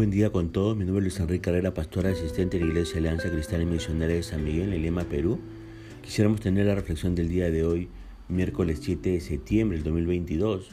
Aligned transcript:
buen 0.00 0.10
día 0.10 0.30
con 0.30 0.48
todos. 0.48 0.78
Mi 0.78 0.86
nombre 0.86 1.06
es 1.06 1.12
Luis 1.12 1.20
Enrique 1.20 1.42
Carrera, 1.42 1.74
pastor 1.74 2.06
asistente 2.06 2.56
de 2.56 2.64
la 2.64 2.70
Iglesia 2.70 3.00
Alianza 3.00 3.30
Cristiana 3.30 3.64
y 3.64 3.66
Misionera 3.66 4.14
de 4.14 4.22
San 4.22 4.42
Miguel 4.42 4.72
en 4.72 4.80
Lima, 4.80 5.04
Perú. 5.04 5.38
Quisiéramos 6.00 6.40
tener 6.40 6.64
la 6.64 6.74
reflexión 6.74 7.14
del 7.14 7.28
día 7.28 7.50
de 7.50 7.66
hoy, 7.66 7.90
miércoles 8.26 8.78
7 8.80 9.10
de 9.10 9.20
septiembre 9.20 9.76
del 9.76 9.84
2022. 9.84 10.70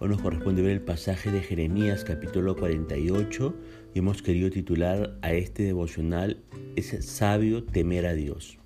Hoy 0.00 0.08
nos 0.08 0.20
corresponde 0.20 0.62
ver 0.62 0.72
el 0.72 0.80
pasaje 0.80 1.30
de 1.30 1.40
Jeremías 1.40 2.02
capítulo 2.02 2.56
48 2.56 3.54
y 3.94 4.00
hemos 4.00 4.22
querido 4.22 4.50
titular 4.50 5.16
a 5.22 5.32
este 5.32 5.62
devocional 5.62 6.38
Es 6.74 6.88
sabio 7.06 7.62
temer 7.62 8.06
a 8.06 8.14
Dios. 8.14 8.58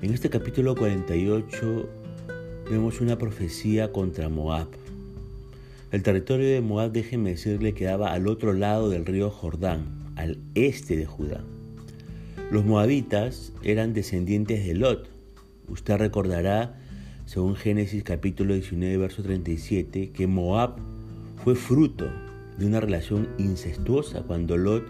En 0.00 0.14
este 0.14 0.30
capítulo 0.30 0.74
48 0.74 1.90
vemos 2.70 3.02
una 3.02 3.18
profecía 3.18 3.92
contra 3.92 4.30
Moab. 4.30 4.68
El 5.90 6.02
territorio 6.02 6.46
de 6.46 6.60
Moab, 6.60 6.92
déjeme 6.92 7.30
decirle, 7.30 7.72
quedaba 7.72 8.12
al 8.12 8.26
otro 8.26 8.52
lado 8.52 8.90
del 8.90 9.06
río 9.06 9.30
Jordán, 9.30 10.12
al 10.16 10.38
este 10.54 10.98
de 10.98 11.06
Judá. 11.06 11.42
Los 12.50 12.66
moabitas 12.66 13.54
eran 13.62 13.94
descendientes 13.94 14.66
de 14.66 14.74
Lot. 14.74 15.08
Usted 15.66 15.96
recordará, 15.96 16.78
según 17.24 17.56
Génesis 17.56 18.04
capítulo 18.04 18.52
19, 18.52 18.98
verso 18.98 19.22
37, 19.22 20.10
que 20.10 20.26
Moab 20.26 20.76
fue 21.42 21.54
fruto 21.54 22.06
de 22.58 22.66
una 22.66 22.80
relación 22.80 23.26
incestuosa 23.38 24.20
cuando 24.24 24.58
Lot 24.58 24.84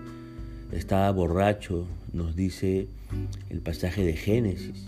estaba 0.72 1.12
borracho, 1.12 1.86
nos 2.12 2.34
dice 2.34 2.88
el 3.50 3.60
pasaje 3.60 4.04
de 4.04 4.14
Génesis. 4.14 4.86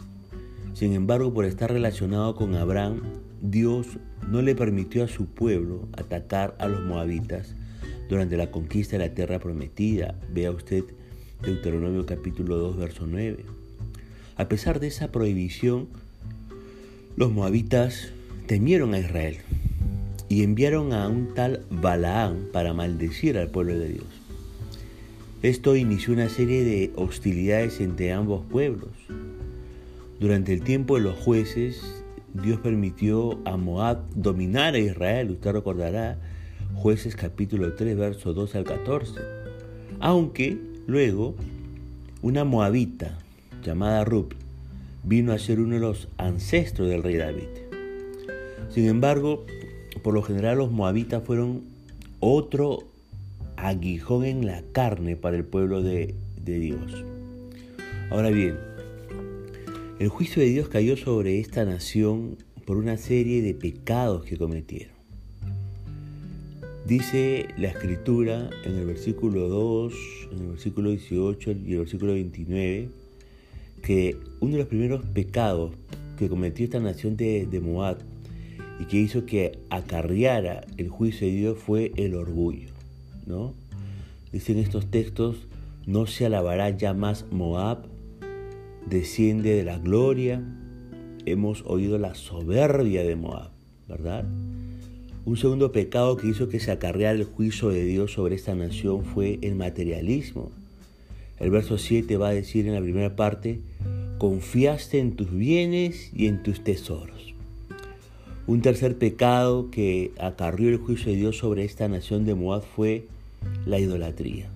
Sin 0.74 0.92
embargo, 0.92 1.34
por 1.34 1.44
estar 1.44 1.72
relacionado 1.72 2.34
con 2.34 2.54
Abraham, 2.54 3.02
Dios 3.42 3.86
no 4.28 4.42
le 4.42 4.54
permitió 4.54 5.04
a 5.04 5.08
su 5.08 5.26
pueblo 5.26 5.88
atacar 5.92 6.54
a 6.58 6.68
los 6.68 6.82
moabitas 6.82 7.54
durante 8.08 8.36
la 8.36 8.50
conquista 8.50 8.96
de 8.96 9.08
la 9.08 9.14
tierra 9.14 9.38
prometida. 9.38 10.14
Vea 10.32 10.50
usted 10.50 10.84
Deuteronomio 11.42 12.06
capítulo 12.06 12.56
2, 12.56 12.76
verso 12.76 13.06
9. 13.06 13.44
A 14.36 14.48
pesar 14.48 14.80
de 14.80 14.86
esa 14.86 15.10
prohibición, 15.10 15.88
los 17.16 17.32
moabitas 17.32 18.12
temieron 18.46 18.94
a 18.94 18.98
Israel 18.98 19.38
y 20.28 20.42
enviaron 20.42 20.92
a 20.92 21.08
un 21.08 21.34
tal 21.34 21.64
Balaán 21.70 22.48
para 22.52 22.72
maldecir 22.72 23.36
al 23.36 23.48
pueblo 23.48 23.78
de 23.78 23.88
Dios. 23.88 24.06
Esto 25.42 25.74
inició 25.74 26.12
una 26.12 26.28
serie 26.28 26.64
de 26.64 26.92
hostilidades 26.96 27.80
entre 27.80 28.12
ambos 28.12 28.42
pueblos. 28.50 28.90
Durante 30.20 30.52
el 30.52 30.60
tiempo 30.60 30.96
de 30.96 31.00
los 31.00 31.18
jueces, 31.18 32.04
Dios 32.34 32.60
permitió 32.60 33.38
a 33.46 33.56
Moab 33.56 34.02
dominar 34.14 34.74
a 34.74 34.78
Israel, 34.78 35.30
usted 35.30 35.52
recordará, 35.52 36.18
jueces 36.74 37.16
capítulo 37.16 37.72
3, 37.72 37.96
verso 37.96 38.34
2 38.34 38.54
al 38.56 38.64
14. 38.64 39.18
Aunque 39.98 40.58
luego 40.86 41.36
una 42.20 42.44
moabita 42.44 43.18
llamada 43.64 44.04
Rup 44.04 44.34
vino 45.04 45.32
a 45.32 45.38
ser 45.38 45.58
uno 45.58 45.76
de 45.76 45.80
los 45.80 46.08
ancestros 46.18 46.90
del 46.90 47.02
rey 47.02 47.16
David. 47.16 47.48
Sin 48.68 48.88
embargo, 48.88 49.46
por 50.02 50.12
lo 50.12 50.20
general 50.20 50.58
los 50.58 50.70
moabitas 50.70 51.24
fueron 51.24 51.62
otro 52.20 52.80
aguijón 53.56 54.26
en 54.26 54.44
la 54.44 54.62
carne 54.72 55.16
para 55.16 55.38
el 55.38 55.44
pueblo 55.44 55.80
de 55.80 56.14
Dios. 56.44 57.06
Ahora 58.10 58.28
bien, 58.28 58.69
el 60.00 60.08
juicio 60.08 60.40
de 60.40 60.48
Dios 60.48 60.68
cayó 60.70 60.96
sobre 60.96 61.40
esta 61.40 61.66
nación 61.66 62.38
por 62.64 62.78
una 62.78 62.96
serie 62.96 63.42
de 63.42 63.52
pecados 63.52 64.24
que 64.24 64.38
cometieron. 64.38 64.94
Dice 66.86 67.48
la 67.58 67.68
escritura 67.68 68.48
en 68.64 68.76
el 68.76 68.86
versículo 68.86 69.48
2, 69.48 69.94
en 70.32 70.38
el 70.38 70.46
versículo 70.52 70.88
18 70.88 71.50
y 71.50 71.72
el 71.72 71.78
versículo 71.80 72.14
29 72.14 72.88
que 73.82 74.16
uno 74.40 74.52
de 74.52 74.58
los 74.60 74.68
primeros 74.68 75.04
pecados 75.04 75.72
que 76.18 76.30
cometió 76.30 76.64
esta 76.64 76.80
nación 76.80 77.18
de, 77.18 77.60
Moab 77.62 77.98
y 78.80 78.86
que 78.86 78.96
hizo 78.96 79.26
que 79.26 79.58
acarreara 79.68 80.62
el 80.78 80.88
juicio 80.88 81.26
de 81.26 81.34
Dios 81.34 81.58
fue 81.58 81.92
el 81.96 82.14
orgullo. 82.14 82.70
¿no? 83.26 83.52
Dicen 84.32 84.56
estos 84.56 84.90
textos, 84.90 85.36
no 85.84 86.06
se 86.06 86.24
alabará 86.24 86.70
ya 86.70 86.94
más 86.94 87.26
Moab 87.30 87.99
desciende 88.86 89.54
de 89.54 89.64
la 89.64 89.78
gloria. 89.78 90.42
Hemos 91.26 91.62
oído 91.66 91.98
la 91.98 92.14
soberbia 92.14 93.02
de 93.02 93.16
Moab, 93.16 93.50
¿verdad? 93.88 94.24
Un 95.26 95.36
segundo 95.36 95.70
pecado 95.70 96.16
que 96.16 96.28
hizo 96.28 96.48
que 96.48 96.60
se 96.60 96.70
acarreara 96.70 97.18
el 97.18 97.24
juicio 97.24 97.68
de 97.68 97.84
Dios 97.84 98.12
sobre 98.12 98.34
esta 98.34 98.54
nación 98.54 99.04
fue 99.04 99.38
el 99.42 99.54
materialismo. 99.54 100.50
El 101.38 101.50
verso 101.50 101.78
7 101.78 102.16
va 102.16 102.28
a 102.28 102.34
decir 102.34 102.66
en 102.66 102.74
la 102.74 102.80
primera 102.80 103.16
parte, 103.16 103.60
confiaste 104.18 104.98
en 104.98 105.16
tus 105.16 105.30
bienes 105.30 106.10
y 106.14 106.26
en 106.26 106.42
tus 106.42 106.64
tesoros. 106.64 107.34
Un 108.46 108.62
tercer 108.62 108.96
pecado 108.96 109.70
que 109.70 110.12
acarrió 110.18 110.70
el 110.70 110.78
juicio 110.78 111.12
de 111.12 111.18
Dios 111.18 111.38
sobre 111.38 111.64
esta 111.64 111.86
nación 111.86 112.24
de 112.24 112.34
Moab 112.34 112.62
fue 112.62 113.04
la 113.66 113.78
idolatría. 113.78 114.50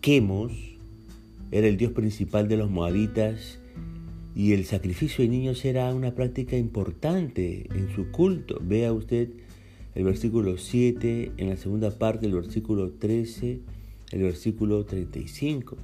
Quemos 0.00 0.52
era 1.50 1.66
el 1.66 1.76
dios 1.76 1.92
principal 1.92 2.48
de 2.48 2.56
los 2.56 2.70
moabitas 2.70 3.58
y 4.34 4.52
el 4.52 4.64
sacrificio 4.64 5.24
de 5.24 5.30
niños 5.30 5.64
era 5.64 5.92
una 5.94 6.14
práctica 6.14 6.56
importante 6.56 7.66
en 7.74 7.94
su 7.94 8.10
culto. 8.10 8.60
Vea 8.62 8.92
usted 8.92 9.30
el 9.94 10.04
versículo 10.04 10.58
7, 10.58 11.32
en 11.36 11.48
la 11.48 11.56
segunda 11.56 11.90
parte 11.90 12.26
el 12.26 12.34
versículo 12.34 12.90
13, 12.92 13.60
el 14.12 14.22
versículo 14.22 14.84
35. 14.84 15.76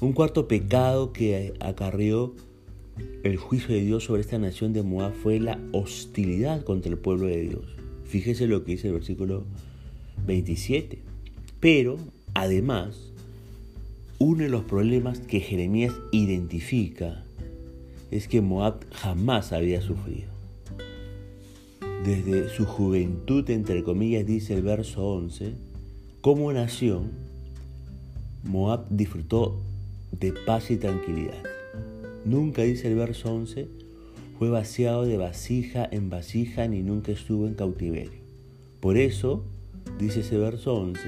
Un 0.00 0.12
cuarto 0.12 0.46
pecado 0.46 1.12
que 1.12 1.54
acarreó 1.58 2.34
el 3.24 3.36
juicio 3.36 3.74
de 3.74 3.80
Dios 3.80 4.04
sobre 4.04 4.20
esta 4.20 4.38
nación 4.38 4.72
de 4.72 4.82
Moab 4.82 5.14
fue 5.14 5.40
la 5.40 5.58
hostilidad 5.72 6.62
contra 6.64 6.92
el 6.92 6.98
pueblo 6.98 7.26
de 7.26 7.40
Dios. 7.42 7.64
Fíjese 8.04 8.46
lo 8.46 8.64
que 8.64 8.72
dice 8.72 8.88
el 8.88 8.94
versículo 8.94 9.44
27. 10.26 10.98
Pero, 11.60 11.96
además, 12.34 13.12
uno 14.18 14.44
de 14.44 14.48
los 14.48 14.64
problemas 14.64 15.20
que 15.20 15.40
Jeremías 15.40 15.92
identifica 16.10 17.24
es 18.10 18.28
que 18.28 18.40
Moab 18.40 18.84
jamás 18.92 19.52
había 19.52 19.82
sufrido. 19.82 20.28
Desde 22.04 22.48
su 22.48 22.64
juventud, 22.64 23.48
entre 23.50 23.82
comillas, 23.82 24.24
dice 24.24 24.54
el 24.54 24.62
verso 24.62 25.06
11, 25.06 25.52
como 26.20 26.52
nación, 26.52 27.10
Moab 28.44 28.86
disfrutó 28.90 29.60
de 30.12 30.32
paz 30.32 30.70
y 30.70 30.76
tranquilidad. 30.76 31.42
Nunca, 32.24 32.62
dice 32.62 32.88
el 32.88 32.94
verso 32.94 33.34
11, 33.34 33.68
fue 34.38 34.50
vaciado 34.50 35.04
de 35.04 35.16
vasija 35.16 35.86
en 35.90 36.10
vasija 36.10 36.68
ni 36.68 36.82
nunca 36.82 37.12
estuvo 37.12 37.46
en 37.46 37.54
cautiverio. 37.54 38.20
Por 38.80 38.96
eso, 38.96 39.44
dice 39.98 40.20
ese 40.20 40.38
verso 40.38 40.74
11, 40.74 41.00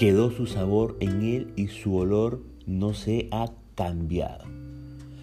quedó 0.00 0.30
su 0.30 0.46
sabor 0.46 0.96
en 1.00 1.20
él 1.20 1.52
y 1.56 1.68
su 1.68 1.94
olor 1.94 2.42
no 2.64 2.94
se 2.94 3.28
ha 3.32 3.52
cambiado. 3.74 4.46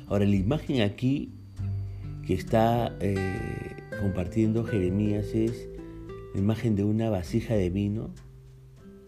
Ahora, 0.05 0.25
la 0.25 0.35
imagen 0.35 0.81
aquí 0.81 1.31
que 2.27 2.35
está 2.35 2.95
eh, 2.99 3.17
compartiendo 3.99 4.65
Jeremías 4.65 5.33
es 5.33 5.67
la 6.35 6.41
imagen 6.41 6.75
de 6.75 6.83
una 6.83 7.09
vasija 7.09 7.55
de 7.55 7.71
vino, 7.71 8.11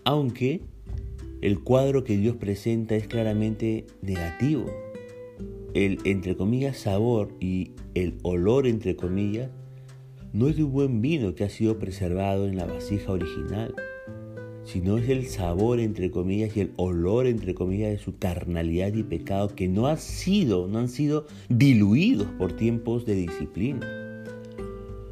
aunque 0.06 0.62
el 1.44 1.60
cuadro 1.60 2.04
que 2.04 2.18
Dios 2.18 2.36
presenta 2.38 2.96
es 2.96 3.06
claramente 3.06 3.86
negativo. 4.02 4.66
El, 5.76 6.00
entre 6.04 6.36
comillas, 6.36 6.78
sabor 6.78 7.36
y 7.40 7.74
el 7.94 8.18
olor, 8.24 8.66
entre 8.66 8.96
comillas, 8.96 9.52
no 10.34 10.48
es 10.48 10.56
de 10.56 10.64
un 10.64 10.72
buen 10.72 11.00
vino 11.00 11.36
que 11.36 11.44
ha 11.44 11.50
sido 11.50 11.78
preservado 11.78 12.48
en 12.48 12.58
la 12.58 12.66
vasija 12.66 13.12
original 13.12 13.76
sino 14.72 15.00
es 15.00 15.10
el 15.10 15.26
sabor, 15.26 15.80
entre 15.80 16.12
comillas, 16.12 16.56
y 16.56 16.62
el 16.62 16.72
olor, 16.76 17.26
entre 17.26 17.56
comillas, 17.56 17.90
de 17.90 17.98
su 17.98 18.18
carnalidad 18.18 18.94
y 18.94 19.02
pecado 19.02 19.56
que 19.56 19.68
no 19.68 19.88
ha 19.88 19.98
sido, 19.98 20.68
no 20.68 20.78
han 20.78 20.90
sido 20.90 21.26
diluidos 21.50 22.28
por 22.38 22.54
tiempos 22.54 23.06
de 23.06 23.16
disciplina. 23.16 24.24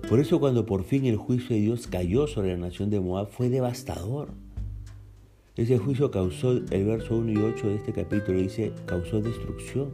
Por 0.08 0.20
eso 0.20 0.40
cuando 0.40 0.66
por 0.66 0.84
fin 0.84 1.06
el 1.06 1.18
juicio 1.18 1.56
de 1.56 1.62
Dios 1.64 1.88
cayó 1.88 2.28
sobre 2.28 2.52
la 2.52 2.68
nación 2.68 2.92
de 2.92 3.00
Moab 3.00 3.30
fue 3.30 3.50
devastador. 3.50 4.30
Ese 5.56 5.80
juicio 5.80 6.12
causó, 6.12 6.52
el 6.52 6.86
verso 6.86 7.18
1 7.18 7.32
y 7.32 7.38
8 7.38 7.68
de 7.68 7.76
este 7.76 7.94
capítulo 7.94 8.40
dice, 8.40 8.74
causó 8.86 9.22
destrucción. 9.22 9.90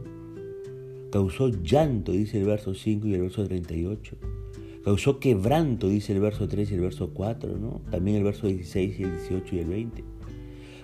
Causó 1.10 1.48
llanto, 1.48 2.12
dice 2.12 2.38
el 2.38 2.44
verso 2.44 2.74
5 2.74 3.08
y 3.08 3.14
el 3.14 3.22
verso 3.22 3.44
38 3.46 4.43
Causó 4.84 5.18
quebranto, 5.18 5.88
dice 5.88 6.12
el 6.12 6.20
verso 6.20 6.46
3 6.46 6.70
y 6.70 6.74
el 6.74 6.80
verso 6.80 7.10
4, 7.14 7.56
¿no? 7.58 7.80
También 7.90 8.18
el 8.18 8.24
verso 8.24 8.46
16 8.46 9.00
y 9.00 9.02
el 9.04 9.12
18 9.12 9.56
y 9.56 9.58
el 9.60 9.66
20. 9.66 10.04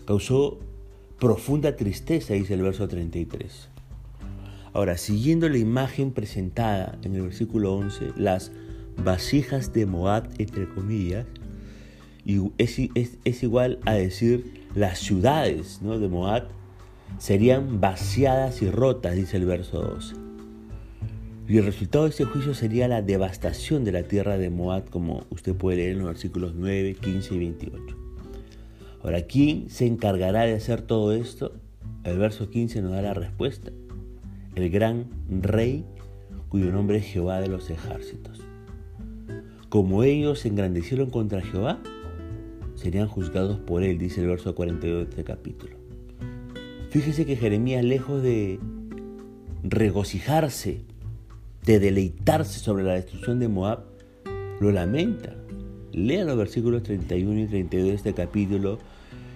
Causó 0.06 0.58
profunda 1.18 1.76
tristeza, 1.76 2.32
dice 2.32 2.54
el 2.54 2.62
verso 2.62 2.88
33. 2.88 3.68
Ahora, 4.72 4.96
siguiendo 4.96 5.48
la 5.48 5.58
imagen 5.58 6.12
presentada 6.12 6.98
en 7.02 7.14
el 7.14 7.22
versículo 7.22 7.74
11, 7.74 8.12
las 8.16 8.52
vasijas 9.04 9.72
de 9.72 9.84
Moab, 9.84 10.28
entre 10.38 10.68
comillas, 10.68 11.26
es, 12.58 12.78
es, 13.24 13.42
igual 13.42 13.80
a 13.84 13.94
decir 13.94 14.66
las 14.74 14.98
ciudades 14.98 15.80
¿no? 15.82 15.98
de 15.98 16.08
Moab 16.08 16.48
serían 17.18 17.80
vaciadas 17.80 18.62
y 18.62 18.70
rotas, 18.70 19.16
dice 19.16 19.36
el 19.36 19.46
verso 19.46 19.80
12. 19.80 20.14
Y 21.50 21.58
el 21.58 21.64
resultado 21.64 22.04
de 22.04 22.10
este 22.10 22.24
juicio 22.26 22.54
sería 22.54 22.86
la 22.86 23.02
devastación 23.02 23.82
de 23.82 23.90
la 23.90 24.04
tierra 24.04 24.38
de 24.38 24.50
Moab, 24.50 24.88
como 24.88 25.26
usted 25.30 25.52
puede 25.52 25.78
leer 25.78 25.92
en 25.94 25.98
los 25.98 26.06
versículos 26.06 26.54
9, 26.54 26.94
15 26.94 27.34
y 27.34 27.38
28. 27.38 27.96
Ahora, 29.02 29.22
¿quién 29.22 29.68
se 29.68 29.84
encargará 29.84 30.42
de 30.42 30.54
hacer 30.54 30.80
todo 30.80 31.12
esto? 31.12 31.52
El 32.04 32.18
verso 32.18 32.50
15 32.50 32.82
nos 32.82 32.92
da 32.92 33.02
la 33.02 33.14
respuesta. 33.14 33.72
El 34.54 34.70
gran 34.70 35.06
rey 35.28 35.84
cuyo 36.50 36.70
nombre 36.70 36.98
es 36.98 37.06
Jehová 37.06 37.40
de 37.40 37.48
los 37.48 37.68
ejércitos. 37.68 38.40
Como 39.68 40.04
ellos 40.04 40.38
se 40.38 40.48
engrandecieron 40.50 41.10
contra 41.10 41.42
Jehová, 41.42 41.80
serían 42.76 43.08
juzgados 43.08 43.58
por 43.58 43.82
él, 43.82 43.98
dice 43.98 44.20
el 44.20 44.28
verso 44.28 44.54
42 44.54 44.98
de 44.98 45.10
este 45.10 45.24
capítulo. 45.24 45.74
Fíjese 46.90 47.26
que 47.26 47.34
Jeremías, 47.34 47.82
lejos 47.82 48.22
de 48.22 48.60
regocijarse 49.64 50.84
de 51.64 51.78
deleitarse 51.78 52.58
sobre 52.58 52.84
la 52.84 52.94
destrucción 52.94 53.38
de 53.38 53.48
Moab, 53.48 53.84
lo 54.60 54.72
lamenta. 54.72 55.34
Lea 55.92 56.24
los 56.24 56.36
versículos 56.36 56.82
31 56.82 57.40
y 57.40 57.46
32 57.46 57.88
de 57.88 57.94
este 57.94 58.14
capítulo 58.14 58.78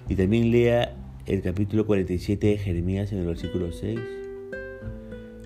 y 0.09 0.15
también 0.15 0.51
lea 0.51 0.97
el 1.27 1.43
capítulo 1.43 1.87
47 1.87 2.47
de 2.47 2.59
Jeremías 2.59 3.13
en 3.13 3.19
el 3.19 3.27
versículo 3.27 3.73
6. 3.73 3.99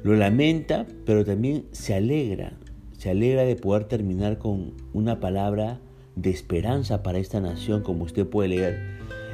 Lo 0.03 0.15
lamenta, 0.15 0.87
pero 1.05 1.25
también 1.25 1.65
se 1.73 1.95
alegra. 1.95 2.53
Se 2.97 3.11
alegra 3.11 3.43
de 3.43 3.57
poder 3.57 3.85
terminar 3.85 4.39
con 4.39 4.75
una 4.93 5.21
palabra 5.21 5.81
de 6.17 6.31
esperanza 6.31 7.03
para 7.03 7.19
esta 7.19 7.41
nación, 7.41 7.83
como 7.83 8.05
usted 8.05 8.27
puede 8.27 8.49
leer 8.49 8.81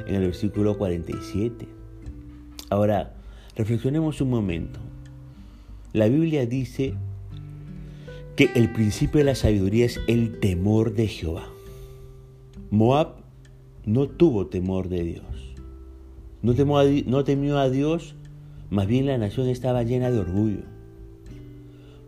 en 0.07 0.15
el 0.15 0.21
versículo 0.21 0.77
47. 0.77 1.67
Ahora, 2.69 3.13
reflexionemos 3.55 4.21
un 4.21 4.29
momento. 4.29 4.79
La 5.93 6.07
Biblia 6.07 6.45
dice 6.45 6.95
que 8.35 8.51
el 8.55 8.71
principio 8.71 9.19
de 9.19 9.23
la 9.23 9.35
sabiduría 9.35 9.85
es 9.85 10.01
el 10.07 10.39
temor 10.39 10.93
de 10.93 11.07
Jehová. 11.07 11.47
Moab 12.69 13.15
no 13.85 14.07
tuvo 14.07 14.47
temor 14.47 14.89
de 14.89 15.03
Dios. 15.03 15.55
No 16.41 16.53
temió, 16.53 17.57
a, 17.57 17.69
Dios, 17.69 18.15
más 18.69 18.87
bien 18.87 19.05
la 19.05 19.17
nación 19.17 19.47
estaba 19.47 19.83
llena 19.83 20.11
de 20.11 20.19
orgullo. 20.19 20.63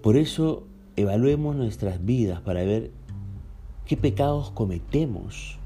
Por 0.03 0.17
eso 0.17 0.67
evaluemos 0.95 1.55
nuestras 1.55 2.03
vidas 2.05 2.41
para 2.41 2.63
ver 2.63 2.91
qué 3.85 3.95
pecados 3.95 4.51
cometemos. 4.51 5.57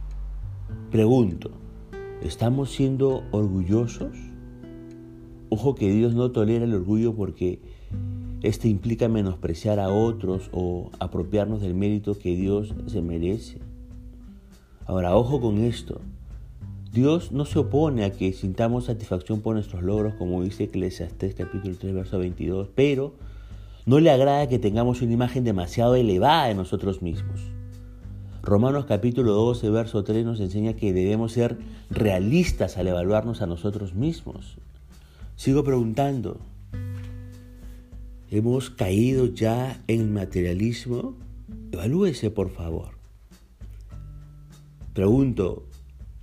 Pregunto, 0.91 1.51
¿estamos 2.21 2.71
siendo 2.71 3.23
orgullosos? 3.31 4.15
Ojo 5.49 5.75
que 5.75 5.91
Dios 5.91 6.13
no 6.13 6.31
tolera 6.31 6.63
el 6.63 6.73
orgullo 6.75 7.13
porque 7.15 7.59
este 8.41 8.67
implica 8.67 9.07
menospreciar 9.07 9.79
a 9.79 9.89
otros 9.89 10.49
o 10.51 10.89
apropiarnos 10.99 11.61
del 11.61 11.75
mérito 11.75 12.17
que 12.17 12.35
Dios 12.35 12.73
se 12.88 13.01
merece. 13.01 13.59
Ahora, 14.85 15.15
ojo 15.15 15.39
con 15.39 15.59
esto. 15.59 16.01
Dios 16.91 17.31
no 17.31 17.45
se 17.45 17.59
opone 17.59 18.03
a 18.03 18.11
que 18.11 18.33
sintamos 18.33 18.85
satisfacción 18.85 19.41
por 19.41 19.55
nuestros 19.55 19.83
logros, 19.83 20.15
como 20.15 20.43
dice 20.43 20.65
Eclesiastés 20.65 21.35
capítulo 21.35 21.75
3, 21.79 21.93
verso 21.93 22.19
22, 22.19 22.67
pero 22.75 23.13
no 23.85 23.99
le 23.99 24.11
agrada 24.11 24.49
que 24.49 24.59
tengamos 24.59 25.01
una 25.01 25.13
imagen 25.13 25.44
demasiado 25.44 25.95
elevada 25.95 26.47
de 26.47 26.55
nosotros 26.55 27.01
mismos. 27.01 27.39
Romanos 28.44 28.85
capítulo 28.85 29.33
12, 29.33 29.69
verso 29.69 30.03
3 30.03 30.25
nos 30.25 30.39
enseña 30.39 30.73
que 30.73 30.94
debemos 30.94 31.31
ser 31.31 31.59
realistas 31.91 32.77
al 32.77 32.87
evaluarnos 32.87 33.41
a 33.41 33.45
nosotros 33.45 33.94
mismos. 33.94 34.57
Sigo 35.35 35.63
preguntando, 35.63 36.37
hemos 38.31 38.69
caído 38.69 39.25
ya 39.25 39.83
en 39.88 40.13
materialismo, 40.13 41.16
evalúese 41.74 42.31
por 42.31 42.50
favor. 42.50 42.92
Pregunto, 44.94 45.68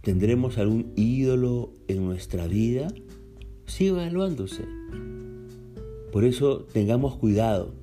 ¿tendremos 0.00 0.56
algún 0.56 0.92
ídolo 0.96 1.74
en 1.86 2.06
nuestra 2.06 2.46
vida? 2.46 2.88
Sigue 3.66 3.90
evaluándose. 3.90 4.64
Por 6.10 6.24
eso 6.24 6.66
tengamos 6.72 7.16
cuidado. 7.16 7.74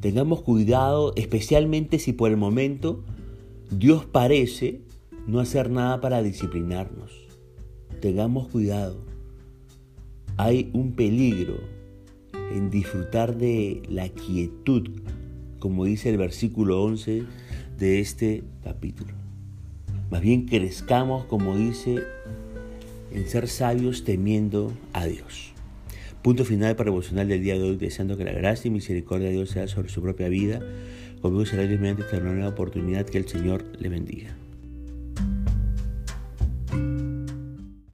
Tengamos 0.00 0.42
cuidado 0.42 1.14
especialmente 1.16 1.98
si 1.98 2.12
por 2.12 2.30
el 2.30 2.36
momento 2.36 3.02
Dios 3.70 4.04
parece 4.04 4.82
no 5.26 5.40
hacer 5.40 5.70
nada 5.70 6.02
para 6.02 6.22
disciplinarnos. 6.22 7.10
Tengamos 8.02 8.48
cuidado. 8.48 8.98
Hay 10.36 10.70
un 10.74 10.92
peligro 10.92 11.77
en 12.52 12.70
disfrutar 12.70 13.36
de 13.36 13.82
la 13.88 14.08
quietud, 14.08 14.88
como 15.58 15.84
dice 15.84 16.10
el 16.10 16.16
versículo 16.16 16.82
11 16.82 17.24
de 17.78 18.00
este 18.00 18.44
capítulo. 18.64 19.12
Más 20.10 20.22
bien 20.22 20.46
crezcamos, 20.46 21.24
como 21.26 21.56
dice, 21.56 22.02
en 23.12 23.28
ser 23.28 23.48
sabios 23.48 24.04
temiendo 24.04 24.72
a 24.92 25.06
Dios. 25.06 25.52
Punto 26.22 26.44
final 26.44 26.76
para 26.76 26.90
devocional 26.90 27.28
del 27.28 27.42
día 27.42 27.54
de 27.54 27.62
hoy, 27.62 27.76
deseando 27.76 28.16
que 28.16 28.24
la 28.24 28.32
gracia 28.32 28.68
y 28.68 28.72
misericordia 28.72 29.28
de 29.28 29.34
Dios 29.34 29.50
sea 29.50 29.68
sobre 29.68 29.88
su 29.88 30.02
propia 30.02 30.28
vida. 30.28 30.60
Conmigo 31.20 31.46
será 31.46 31.64
Dios 31.64 31.80
mediante 31.80 32.02
esta 32.02 32.20
nueva 32.20 32.48
oportunidad 32.48 33.06
que 33.06 33.18
el 33.18 33.28
Señor 33.28 33.64
le 33.78 33.88
bendiga. 33.88 34.34